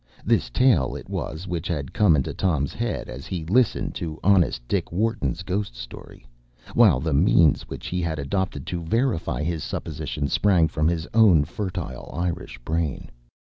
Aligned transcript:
This 0.25 0.49
tale 0.49 0.95
it 0.95 1.07
was 1.11 1.45
which 1.47 1.67
had 1.67 1.93
come 1.93 2.15
into 2.15 2.33
Tom’s 2.33 2.73
head 2.73 3.07
as 3.07 3.27
he 3.27 3.45
listened 3.45 3.93
to 4.01 4.19
honest 4.23 4.67
Dick 4.67 4.91
Wharton’s 4.91 5.43
ghost 5.43 5.75
story, 5.75 6.25
while 6.73 6.99
the 6.99 7.13
means 7.13 7.69
which 7.69 7.85
he 7.85 8.01
had 8.01 8.17
adopted 8.17 8.65
to 8.65 8.81
verify 8.81 9.43
his 9.43 9.63
supposition 9.63 10.27
sprang 10.27 10.67
from 10.67 10.87
his 10.87 11.07
own 11.13 11.45
fertile 11.45 12.09
Irish 12.15 12.57
brain. 12.65 13.11